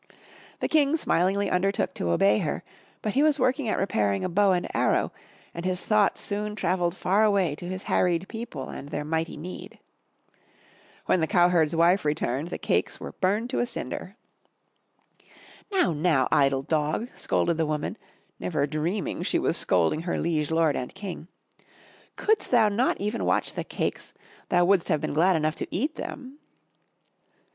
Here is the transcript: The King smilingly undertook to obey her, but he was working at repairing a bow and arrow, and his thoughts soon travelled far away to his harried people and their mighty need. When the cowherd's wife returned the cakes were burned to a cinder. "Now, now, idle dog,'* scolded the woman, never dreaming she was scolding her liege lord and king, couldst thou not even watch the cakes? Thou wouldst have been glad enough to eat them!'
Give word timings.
The 0.61 0.67
King 0.67 0.97
smilingly 0.97 1.47
undertook 1.51 1.93
to 1.93 2.09
obey 2.09 2.39
her, 2.39 2.63
but 3.03 3.13
he 3.13 3.21
was 3.21 3.39
working 3.39 3.69
at 3.69 3.77
repairing 3.77 4.23
a 4.23 4.29
bow 4.29 4.51
and 4.51 4.67
arrow, 4.75 5.11
and 5.53 5.63
his 5.63 5.85
thoughts 5.85 6.21
soon 6.21 6.55
travelled 6.55 6.97
far 6.97 7.23
away 7.23 7.53
to 7.57 7.67
his 7.67 7.83
harried 7.83 8.27
people 8.27 8.69
and 8.69 8.89
their 8.89 9.05
mighty 9.05 9.37
need. 9.37 9.77
When 11.05 11.19
the 11.21 11.27
cowherd's 11.27 11.75
wife 11.75 12.03
returned 12.03 12.47
the 12.47 12.57
cakes 12.57 12.99
were 12.99 13.11
burned 13.11 13.51
to 13.51 13.59
a 13.59 13.65
cinder. 13.67 14.15
"Now, 15.71 15.93
now, 15.93 16.27
idle 16.31 16.63
dog,'* 16.63 17.09
scolded 17.13 17.57
the 17.57 17.67
woman, 17.67 17.95
never 18.39 18.65
dreaming 18.65 19.21
she 19.21 19.37
was 19.37 19.55
scolding 19.55 19.99
her 20.01 20.19
liege 20.19 20.49
lord 20.49 20.75
and 20.75 20.91
king, 20.95 21.27
couldst 22.15 22.49
thou 22.49 22.69
not 22.69 22.99
even 22.99 23.23
watch 23.23 23.53
the 23.53 23.63
cakes? 23.63 24.15
Thou 24.49 24.65
wouldst 24.65 24.87
have 24.89 24.99
been 24.99 25.13
glad 25.13 25.35
enough 25.35 25.57
to 25.57 25.67
eat 25.69 25.93
them!' 25.93 26.39